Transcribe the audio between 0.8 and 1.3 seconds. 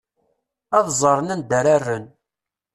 ẓren